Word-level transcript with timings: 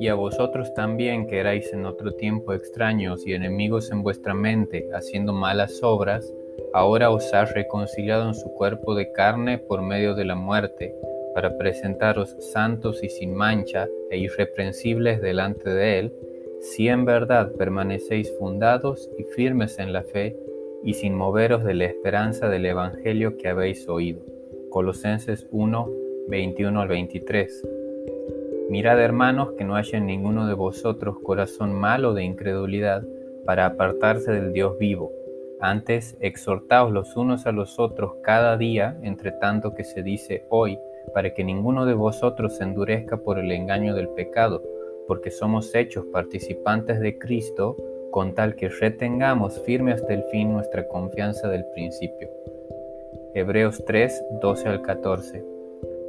Y 0.00 0.08
a 0.08 0.14
vosotros 0.14 0.72
también 0.72 1.26
que 1.26 1.38
erais 1.40 1.70
en 1.74 1.84
otro 1.84 2.14
tiempo 2.14 2.54
extraños 2.54 3.26
y 3.26 3.34
enemigos 3.34 3.90
en 3.90 4.02
vuestra 4.02 4.32
mente, 4.32 4.88
haciendo 4.94 5.34
malas 5.34 5.82
obras, 5.82 6.32
ahora 6.72 7.10
os 7.10 7.34
ha 7.34 7.44
reconciliado 7.44 8.26
en 8.26 8.34
su 8.34 8.48
cuerpo 8.54 8.94
de 8.94 9.12
carne 9.12 9.58
por 9.58 9.82
medio 9.82 10.14
de 10.14 10.24
la 10.24 10.36
muerte, 10.36 10.94
para 11.34 11.58
presentaros 11.58 12.34
santos 12.38 13.04
y 13.04 13.10
sin 13.10 13.34
mancha 13.34 13.88
e 14.10 14.16
irreprensibles 14.16 15.20
delante 15.20 15.68
de 15.68 15.98
Él, 15.98 16.14
si 16.60 16.88
en 16.88 17.04
verdad 17.04 17.52
permanecéis 17.52 18.34
fundados 18.38 19.10
y 19.18 19.24
firmes 19.24 19.78
en 19.78 19.92
la 19.92 20.02
fe, 20.02 20.34
y 20.82 20.94
sin 20.94 21.14
moveros 21.14 21.62
de 21.62 21.74
la 21.74 21.84
esperanza 21.84 22.48
del 22.48 22.64
Evangelio 22.64 23.36
que 23.36 23.48
habéis 23.48 23.86
oído. 23.86 24.39
Colosenses 24.70 25.48
1, 25.50 25.90
21 26.28 26.80
al 26.80 26.86
23. 26.86 27.68
Mirad 28.68 29.02
hermanos 29.02 29.52
que 29.58 29.64
no 29.64 29.74
haya 29.74 29.98
en 29.98 30.06
ninguno 30.06 30.46
de 30.46 30.54
vosotros 30.54 31.18
corazón 31.24 31.74
malo 31.74 32.14
de 32.14 32.22
incredulidad 32.22 33.02
para 33.44 33.66
apartarse 33.66 34.30
del 34.30 34.52
Dios 34.52 34.78
vivo. 34.78 35.10
Antes, 35.60 36.16
exhortaos 36.20 36.92
los 36.92 37.16
unos 37.16 37.46
a 37.46 37.52
los 37.52 37.80
otros 37.80 38.14
cada 38.22 38.56
día, 38.56 38.96
entre 39.02 39.32
tanto 39.32 39.74
que 39.74 39.82
se 39.82 40.04
dice 40.04 40.44
hoy, 40.50 40.78
para 41.12 41.34
que 41.34 41.42
ninguno 41.42 41.84
de 41.84 41.94
vosotros 41.94 42.56
se 42.56 42.62
endurezca 42.62 43.16
por 43.16 43.40
el 43.40 43.50
engaño 43.50 43.94
del 43.94 44.08
pecado, 44.10 44.62
porque 45.08 45.32
somos 45.32 45.74
hechos 45.74 46.06
participantes 46.12 47.00
de 47.00 47.18
Cristo, 47.18 47.76
con 48.12 48.34
tal 48.34 48.54
que 48.54 48.68
retengamos 48.68 49.60
firme 49.62 49.92
hasta 49.92 50.14
el 50.14 50.22
fin 50.30 50.52
nuestra 50.52 50.86
confianza 50.86 51.48
del 51.48 51.64
principio. 51.74 52.28
Hebreos 53.34 53.82
3, 53.86 54.24
12 54.40 54.68
al 54.68 54.82
14 54.82 55.60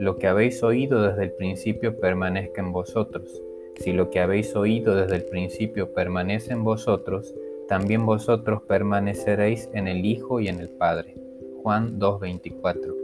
lo 0.00 0.16
que 0.16 0.28
habéis 0.28 0.62
oído 0.62 1.02
desde 1.02 1.24
el 1.24 1.32
principio 1.32 2.00
permanezca 2.00 2.62
en 2.62 2.72
vosotros. 2.72 3.42
Si 3.76 3.92
lo 3.92 4.08
que 4.08 4.20
habéis 4.20 4.56
oído 4.56 4.96
desde 4.96 5.16
el 5.16 5.24
principio 5.24 5.92
permanece 5.92 6.54
en 6.54 6.64
vosotros, 6.64 7.34
también 7.68 8.06
vosotros 8.06 8.62
permaneceréis 8.62 9.68
en 9.74 9.88
el 9.88 10.06
Hijo 10.06 10.40
y 10.40 10.48
en 10.48 10.58
el 10.58 10.70
Padre. 10.70 11.16
Juan 11.62 12.00
2.24. 12.00 12.94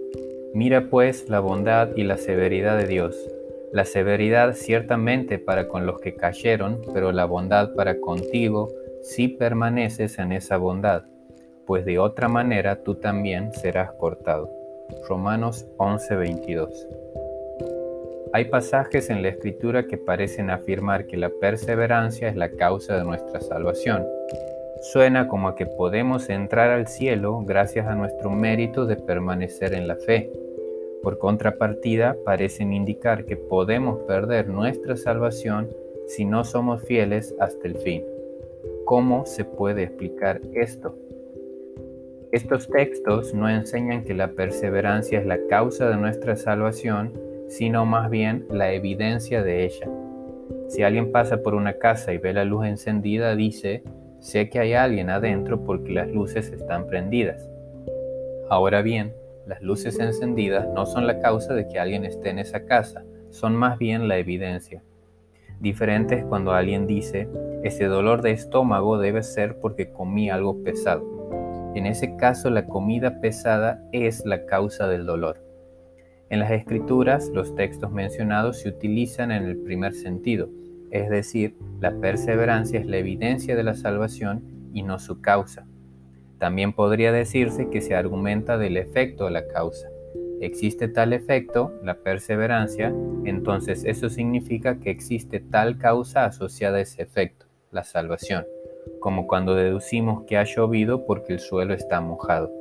Mira 0.55 0.89
pues 0.89 1.29
la 1.29 1.41
bondad 1.41 1.91
y 1.97 2.05
la 2.05 2.17
severidad 2.17 2.79
de 2.79 2.87
Dios. 2.87 3.15
La 3.75 3.85
severidad 3.85 4.55
ciertamente 4.55 5.39
para 5.39 5.69
con 5.69 5.85
los 5.85 6.01
que 6.01 6.15
cayeron, 6.15 6.81
pero 6.95 7.13
la 7.13 7.27
bondad 7.27 7.75
para 7.75 8.01
contigo 8.01 8.71
si 9.03 9.29
permaneces 9.29 10.19
en 10.19 10.33
esa 10.33 10.57
bondad, 10.57 11.05
pues 11.67 11.85
de 11.85 11.99
otra 11.99 12.29
manera 12.29 12.83
tú 12.83 12.95
también 12.95 13.53
serás 13.53 13.93
cortado. 13.93 14.51
Romanos 15.09 15.67
11:22. 15.79 16.87
Hay 18.33 18.47
pasajes 18.47 19.11
en 19.11 19.23
la 19.23 19.29
escritura 19.29 19.87
que 19.87 19.99
parecen 19.99 20.51
afirmar 20.51 21.07
que 21.07 21.17
la 21.17 21.31
perseverancia 21.31 22.29
es 22.29 22.37
la 22.37 22.51
causa 22.51 22.97
de 22.97 23.05
nuestra 23.05 23.41
salvación. 23.41 24.07
Suena 24.83 25.27
como 25.27 25.49
a 25.49 25.57
que 25.57 25.67
podemos 25.67 26.29
entrar 26.29 26.71
al 26.71 26.87
cielo 26.87 27.43
gracias 27.45 27.87
a 27.87 27.95
nuestro 27.95 28.31
mérito 28.31 28.85
de 28.85 28.97
permanecer 28.97 29.75
en 29.75 29.89
la 29.89 29.97
fe. 29.97 30.31
Por 31.03 31.19
contrapartida, 31.19 32.17
parecen 32.25 32.73
indicar 32.73 33.25
que 33.25 33.37
podemos 33.37 34.01
perder 34.03 34.49
nuestra 34.49 34.97
salvación 34.97 35.71
si 36.07 36.25
no 36.25 36.45
somos 36.45 36.83
fieles 36.83 37.35
hasta 37.41 37.67
el 37.67 37.77
fin. 37.79 38.05
¿Cómo 38.85 39.25
se 39.25 39.45
puede 39.45 39.85
explicar 39.85 40.41
esto? 40.55 40.95
Estos 42.33 42.69
textos 42.69 43.35
no 43.35 43.49
enseñan 43.49 44.05
que 44.05 44.13
la 44.13 44.33
perseverancia 44.33 45.21
es 45.21 45.27
la 45.27 45.39
causa 45.49 45.89
de 45.89 45.97
nuestra 45.97 46.35
salvación, 46.35 47.13
sino 47.49 47.87
más 47.87 48.11
bien 48.11 48.47
la 48.51 48.73
evidencia 48.73 49.45
de 49.45 49.65
ella. 49.65 49.89
Si 50.69 50.83
alguien 50.83 51.13
pasa 51.13 51.43
por 51.43 51.55
una 51.55 51.75
casa 51.75 52.13
y 52.13 52.19
ve 52.19 52.33
la 52.33 52.45
luz 52.45 52.67
encendida, 52.67 53.37
dice, 53.37 53.85
sé 54.19 54.51
que 54.51 54.59
hay 54.59 54.75
alguien 54.75 55.09
adentro 55.09 55.63
porque 55.63 55.93
las 55.93 56.09
luces 56.09 56.51
están 56.51 56.89
prendidas. 56.89 57.49
Ahora 58.51 58.83
bien, 58.83 59.15
las 59.47 59.63
luces 59.63 59.99
encendidas 60.01 60.67
no 60.75 60.85
son 60.85 61.07
la 61.07 61.21
causa 61.21 61.55
de 61.55 61.69
que 61.69 61.79
alguien 61.79 62.05
esté 62.05 62.31
en 62.31 62.41
esa 62.41 62.65
casa, 62.65 63.05
son 63.31 63.55
más 63.55 63.79
bien 63.79 64.09
la 64.09 64.19
evidencia. 64.19 64.83
Diferente 65.61 66.17
es 66.17 66.25
cuando 66.25 66.53
alguien 66.53 66.89
dice, 66.89 67.29
ese 67.63 67.85
dolor 67.85 68.21
de 68.23 68.33
estómago 68.33 68.99
debe 68.99 69.23
ser 69.23 69.59
porque 69.61 69.93
comí 69.93 70.29
algo 70.29 70.63
pesado. 70.65 71.16
En 71.77 71.85
ese 71.85 72.17
caso, 72.17 72.49
la 72.49 72.65
comida 72.65 73.21
pesada 73.21 73.83
es 73.93 74.25
la 74.25 74.47
causa 74.47 74.89
del 74.89 75.05
dolor. 75.05 75.45
En 76.31 76.41
las 76.41 76.51
escrituras, 76.51 77.29
los 77.35 77.55
textos 77.55 77.93
mencionados 77.93 78.61
se 78.61 78.71
utilizan 78.71 79.31
en 79.31 79.45
el 79.45 79.59
primer 79.59 79.93
sentido, 79.93 80.49
es 80.91 81.11
decir, 81.11 81.55
la 81.79 82.01
perseverancia 82.01 82.81
es 82.81 82.87
la 82.87 82.97
evidencia 82.97 83.55
de 83.55 83.63
la 83.63 83.75
salvación 83.75 84.71
y 84.73 84.85
no 84.85 84.99
su 84.99 85.21
causa. 85.21 85.67
También 86.39 86.73
podría 86.73 87.13
decirse 87.13 87.69
que 87.69 87.83
se 87.83 87.95
argumenta 87.95 88.57
del 88.57 88.79
efecto 88.79 89.27
a 89.27 89.31
la 89.31 89.47
causa. 89.47 89.91
Existe 90.41 90.89
tal 90.89 91.13
efecto, 91.13 91.75
la 91.83 91.97
perseverancia, 91.97 92.95
entonces 93.27 93.85
eso 93.85 94.09
significa 94.09 94.81
que 94.81 94.89
existe 94.89 95.41
tal 95.41 95.77
causa 95.77 96.25
asociada 96.25 96.79
a 96.79 96.81
ese 96.81 97.03
efecto, 97.03 97.45
la 97.71 97.85
salvación 97.85 98.47
como 99.07 99.29
cuando 99.29 99.55
deducimos 99.55 100.25
que 100.25 100.37
ha 100.37 100.43
llovido 100.43 101.05
porque 101.05 101.33
el 101.33 101.39
suelo 101.39 101.75
está 101.75 102.01
mojado. 102.01 102.53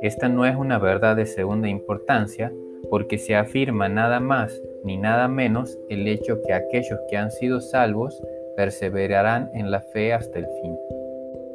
Esta 0.00 0.28
no 0.28 0.46
es 0.46 0.54
una 0.54 0.78
verdad 0.78 1.16
de 1.16 1.26
segunda 1.26 1.68
importancia 1.68 2.52
porque 2.88 3.18
se 3.18 3.34
afirma 3.34 3.88
nada 3.88 4.20
más 4.20 4.62
ni 4.84 4.96
nada 4.96 5.26
menos 5.26 5.76
el 5.88 6.06
hecho 6.06 6.40
que 6.46 6.52
aquellos 6.52 7.00
que 7.10 7.16
han 7.16 7.32
sido 7.32 7.60
salvos 7.60 8.22
perseverarán 8.56 9.50
en 9.54 9.72
la 9.72 9.80
fe 9.80 10.12
hasta 10.12 10.38
el 10.38 10.46
fin. 10.62 10.78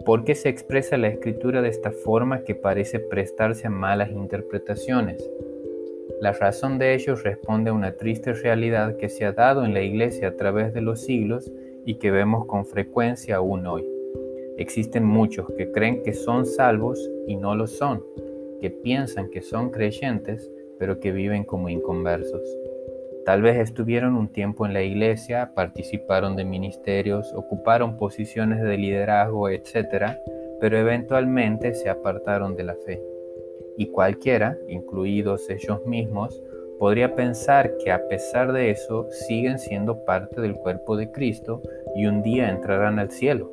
¿Por 0.03 0.25
qué 0.25 0.35
se 0.35 0.49
expresa 0.49 0.97
la 0.97 1.07
escritura 1.07 1.61
de 1.61 1.69
esta 1.69 1.91
forma 1.91 2.43
que 2.43 2.53
parece 2.53 2.99
prestarse 2.99 3.67
a 3.67 3.69
malas 3.69 4.11
interpretaciones? 4.11 5.25
La 6.19 6.33
razón 6.33 6.79
de 6.79 6.95
ello 6.95 7.15
responde 7.15 7.69
a 7.69 7.73
una 7.73 7.93
triste 7.93 8.33
realidad 8.33 8.97
que 8.97 9.07
se 9.07 9.23
ha 9.23 9.31
dado 9.31 9.63
en 9.63 9.73
la 9.73 9.83
Iglesia 9.83 10.27
a 10.27 10.35
través 10.35 10.73
de 10.73 10.81
los 10.81 10.99
siglos 10.99 11.49
y 11.85 11.95
que 11.95 12.11
vemos 12.11 12.45
con 12.45 12.65
frecuencia 12.65 13.37
aún 13.37 13.65
hoy. 13.65 14.00
Existen 14.57 15.03
muchos 15.03 15.47
que 15.57 15.71
creen 15.71 16.03
que 16.03 16.13
son 16.13 16.45
salvos 16.45 17.09
y 17.27 17.35
no 17.35 17.55
lo 17.55 17.67
son, 17.67 18.03
que 18.59 18.69
piensan 18.69 19.29
que 19.29 19.41
son 19.41 19.69
creyentes, 19.69 20.51
pero 20.77 20.99
que 20.99 21.11
viven 21.11 21.43
como 21.43 21.69
inconversos. 21.69 22.41
Tal 23.25 23.43
vez 23.43 23.57
estuvieron 23.57 24.15
un 24.15 24.29
tiempo 24.29 24.65
en 24.65 24.73
la 24.73 24.81
iglesia, 24.81 25.51
participaron 25.53 26.35
de 26.35 26.43
ministerios, 26.43 27.31
ocuparon 27.35 27.97
posiciones 27.97 28.61
de 28.61 28.77
liderazgo, 28.77 29.49
etc., 29.49 30.17
pero 30.59 30.77
eventualmente 30.77 31.73
se 31.73 31.89
apartaron 31.89 32.55
de 32.55 32.63
la 32.63 32.75
fe. 32.75 33.01
Y 33.77 33.87
cualquiera, 33.87 34.57
incluidos 34.67 35.49
ellos 35.49 35.85
mismos, 35.85 36.41
podría 36.79 37.13
pensar 37.13 37.77
que 37.77 37.91
a 37.91 38.07
pesar 38.07 38.53
de 38.53 38.71
eso 38.71 39.07
siguen 39.11 39.59
siendo 39.59 40.03
parte 40.03 40.41
del 40.41 40.55
cuerpo 40.55 40.97
de 40.97 41.11
Cristo 41.11 41.61
y 41.95 42.07
un 42.07 42.23
día 42.23 42.49
entrarán 42.49 42.97
al 42.97 43.11
cielo. 43.11 43.51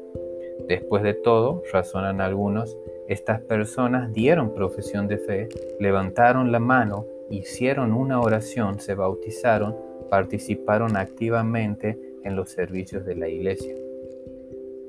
Después 0.67 1.03
de 1.03 1.15
todo, 1.15 1.63
razonan 1.73 2.21
algunos, 2.21 2.77
estas 3.09 3.41
personas 3.41 4.13
dieron 4.13 4.55
profesión 4.55 5.09
de 5.09 5.19
fe, 5.19 5.49
levantaron 5.81 6.53
la 6.53 6.59
mano, 6.59 7.07
hicieron 7.31 7.93
una 7.93 8.21
oración, 8.21 8.81
se 8.81 8.95
bautizaron, 8.95 9.77
participaron 10.11 10.97
activamente 10.97 11.99
en 12.25 12.37
los 12.37 12.51
servicios 12.51 13.05
de 13.05 13.15
la 13.15 13.29
iglesia. 13.29 13.75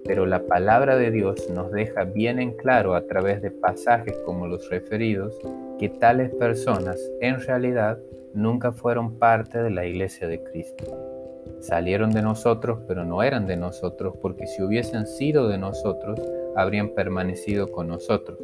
Pero 0.05 0.25
la 0.25 0.43
palabra 0.47 0.97
de 0.97 1.11
Dios 1.11 1.49
nos 1.49 1.71
deja 1.71 2.03
bien 2.03 2.39
en 2.39 2.51
claro 2.51 2.95
a 2.95 3.05
través 3.05 3.41
de 3.41 3.51
pasajes 3.51 4.17
como 4.25 4.47
los 4.47 4.69
referidos 4.69 5.37
que 5.77 5.89
tales 5.89 6.33
personas 6.33 6.99
en 7.21 7.39
realidad 7.39 7.99
nunca 8.33 8.71
fueron 8.71 9.17
parte 9.17 9.61
de 9.61 9.69
la 9.69 9.85
iglesia 9.85 10.27
de 10.27 10.43
Cristo. 10.43 11.18
Salieron 11.61 12.11
de 12.11 12.21
nosotros, 12.21 12.79
pero 12.87 13.03
no 13.03 13.21
eran 13.21 13.45
de 13.45 13.57
nosotros, 13.57 14.15
porque 14.21 14.47
si 14.47 14.61
hubiesen 14.61 15.05
sido 15.05 15.47
de 15.49 15.57
nosotros, 15.57 16.19
habrían 16.55 16.89
permanecido 16.89 17.71
con 17.71 17.87
nosotros. 17.87 18.39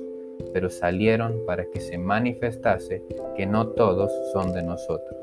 Pero 0.54 0.70
salieron 0.70 1.46
para 1.46 1.66
que 1.72 1.80
se 1.80 1.98
manifestase 1.98 3.02
que 3.36 3.46
no 3.46 3.68
todos 3.68 4.12
son 4.34 4.54
de 4.54 4.64
nosotros. 4.64 5.16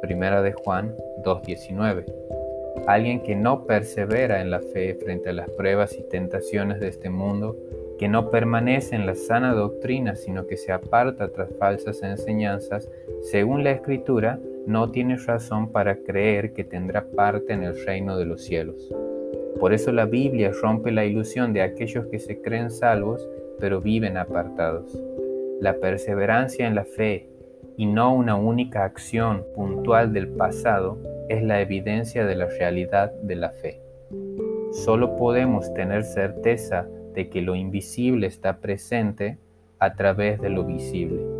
Primera 0.00 0.42
de 0.42 0.52
Juan 0.52 0.94
2.19. 1.22 2.04
Alguien 2.86 3.22
que 3.22 3.34
no 3.34 3.64
persevera 3.64 4.40
en 4.40 4.50
la 4.50 4.60
fe 4.60 4.94
frente 4.94 5.30
a 5.30 5.32
las 5.32 5.48
pruebas 5.50 5.96
y 5.96 6.02
tentaciones 6.02 6.80
de 6.80 6.88
este 6.88 7.10
mundo, 7.10 7.56
que 7.98 8.08
no 8.08 8.30
permanece 8.30 8.94
en 8.94 9.06
la 9.06 9.14
sana 9.14 9.54
doctrina, 9.54 10.16
sino 10.16 10.46
que 10.46 10.56
se 10.56 10.72
aparta 10.72 11.28
tras 11.28 11.48
falsas 11.58 12.02
enseñanzas, 12.02 12.88
según 13.22 13.64
la 13.64 13.70
Escritura, 13.70 14.38
no 14.66 14.90
tiene 14.90 15.16
razón 15.16 15.70
para 15.70 15.96
creer 15.98 16.52
que 16.52 16.64
tendrá 16.64 17.04
parte 17.04 17.52
en 17.52 17.62
el 17.62 17.84
reino 17.86 18.18
de 18.18 18.26
los 18.26 18.44
cielos. 18.44 18.92
Por 19.60 19.72
eso 19.72 19.92
la 19.92 20.04
Biblia 20.04 20.50
rompe 20.60 20.92
la 20.92 21.04
ilusión 21.04 21.52
de 21.52 21.62
aquellos 21.62 22.06
que 22.06 22.18
se 22.18 22.42
creen 22.42 22.70
salvos, 22.70 23.26
pero 23.58 23.80
viven 23.80 24.16
apartados. 24.16 25.00
La 25.60 25.74
perseverancia 25.74 26.66
en 26.66 26.74
la 26.74 26.84
fe 26.84 27.28
y 27.76 27.86
no 27.86 28.14
una 28.14 28.36
única 28.36 28.84
acción 28.84 29.44
puntual 29.54 30.12
del 30.12 30.28
pasado 30.28 30.98
es 31.28 31.42
la 31.42 31.60
evidencia 31.60 32.26
de 32.26 32.34
la 32.34 32.46
realidad 32.46 33.12
de 33.22 33.36
la 33.36 33.50
fe. 33.50 33.80
Solo 34.72 35.16
podemos 35.16 35.72
tener 35.74 36.04
certeza 36.04 36.86
de 37.14 37.30
que 37.30 37.40
lo 37.40 37.54
invisible 37.54 38.26
está 38.26 38.58
presente 38.58 39.38
a 39.78 39.94
través 39.94 40.40
de 40.40 40.50
lo 40.50 40.64
visible. 40.64 41.35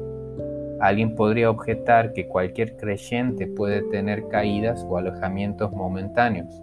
Alguien 0.80 1.14
podría 1.14 1.50
objetar 1.50 2.12
que 2.12 2.28
cualquier 2.28 2.76
creyente 2.76 3.46
puede 3.46 3.82
tener 3.82 4.28
caídas 4.28 4.84
o 4.88 4.98
alojamientos 4.98 5.72
momentáneos, 5.72 6.62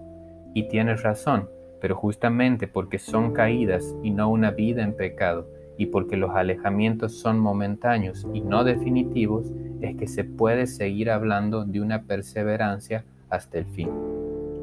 y 0.53 0.67
tiene 0.67 0.95
razón, 0.95 1.49
pero 1.81 1.95
justamente 1.95 2.67
porque 2.67 2.99
son 2.99 3.33
caídas 3.33 3.95
y 4.03 4.11
no 4.11 4.29
una 4.29 4.51
vida 4.51 4.83
en 4.83 4.93
pecado, 4.93 5.47
y 5.77 5.87
porque 5.87 6.15
los 6.15 6.31
alejamientos 6.35 7.19
son 7.19 7.39
momentáneos 7.39 8.27
y 8.33 8.41
no 8.41 8.63
definitivos, 8.63 9.51
es 9.81 9.95
que 9.95 10.07
se 10.07 10.23
puede 10.23 10.67
seguir 10.67 11.09
hablando 11.09 11.65
de 11.65 11.81
una 11.81 12.03
perseverancia 12.03 13.03
hasta 13.29 13.57
el 13.57 13.65
fin. 13.65 13.89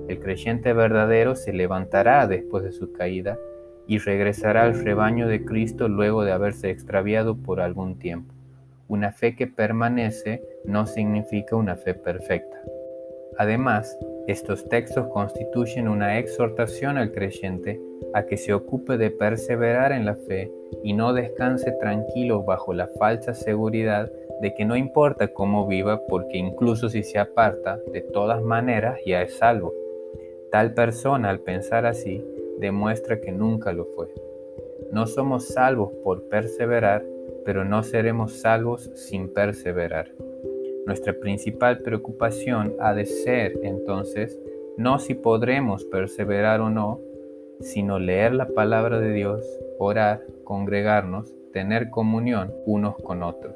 El 0.08 0.20
creyente 0.20 0.72
verdadero 0.72 1.34
se 1.34 1.52
levantará 1.52 2.26
después 2.26 2.64
de 2.64 2.72
su 2.72 2.92
caída 2.92 3.38
y 3.86 3.98
regresará 3.98 4.62
al 4.62 4.82
rebaño 4.84 5.26
de 5.26 5.44
Cristo 5.44 5.88
luego 5.88 6.24
de 6.24 6.32
haberse 6.32 6.70
extraviado 6.70 7.36
por 7.36 7.60
algún 7.60 7.98
tiempo. 7.98 8.32
Una 8.90 9.12
fe 9.12 9.36
que 9.36 9.46
permanece 9.46 10.42
no 10.64 10.84
significa 10.84 11.54
una 11.54 11.76
fe 11.76 11.94
perfecta. 11.94 12.60
Además, 13.38 13.96
estos 14.26 14.68
textos 14.68 15.06
constituyen 15.12 15.86
una 15.86 16.18
exhortación 16.18 16.98
al 16.98 17.12
creyente 17.12 17.80
a 18.14 18.26
que 18.26 18.36
se 18.36 18.52
ocupe 18.52 18.98
de 18.98 19.12
perseverar 19.12 19.92
en 19.92 20.06
la 20.06 20.16
fe 20.16 20.50
y 20.82 20.92
no 20.92 21.12
descanse 21.12 21.70
tranquilo 21.70 22.42
bajo 22.42 22.74
la 22.74 22.88
falsa 22.98 23.32
seguridad 23.32 24.10
de 24.40 24.54
que 24.54 24.64
no 24.64 24.74
importa 24.74 25.28
cómo 25.28 25.68
viva 25.68 26.00
porque 26.08 26.38
incluso 26.38 26.88
si 26.88 27.04
se 27.04 27.20
aparta, 27.20 27.78
de 27.92 28.00
todas 28.00 28.42
maneras 28.42 28.98
ya 29.06 29.22
es 29.22 29.36
salvo. 29.36 29.72
Tal 30.50 30.74
persona 30.74 31.30
al 31.30 31.38
pensar 31.38 31.86
así 31.86 32.24
demuestra 32.58 33.20
que 33.20 33.30
nunca 33.30 33.72
lo 33.72 33.84
fue. 33.84 34.08
No 34.90 35.06
somos 35.06 35.46
salvos 35.46 35.92
por 36.02 36.28
perseverar, 36.28 37.04
pero 37.44 37.64
no 37.64 37.82
seremos 37.82 38.40
salvos 38.40 38.90
sin 38.94 39.32
perseverar. 39.32 40.12
Nuestra 40.86 41.12
principal 41.12 41.80
preocupación 41.80 42.74
ha 42.80 42.94
de 42.94 43.06
ser 43.06 43.58
entonces 43.62 44.38
no 44.76 44.98
si 44.98 45.14
podremos 45.14 45.84
perseverar 45.84 46.60
o 46.60 46.70
no, 46.70 47.00
sino 47.60 47.98
leer 47.98 48.34
la 48.34 48.48
palabra 48.48 48.98
de 48.98 49.12
Dios, 49.12 49.44
orar, 49.78 50.24
congregarnos, 50.44 51.34
tener 51.52 51.90
comunión 51.90 52.54
unos 52.64 52.96
con 52.96 53.22
otros. 53.22 53.54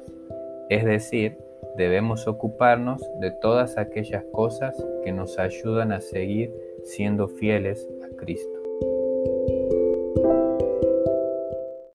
Es 0.69 0.85
decir, 0.85 1.37
debemos 1.77 2.27
ocuparnos 2.27 3.01
de 3.19 3.31
todas 3.31 3.77
aquellas 3.77 4.23
cosas 4.31 4.75
que 5.03 5.11
nos 5.11 5.39
ayudan 5.39 5.91
a 5.91 6.01
seguir 6.01 6.53
siendo 6.83 7.27
fieles 7.27 7.87
a 8.03 8.15
Cristo. 8.15 8.54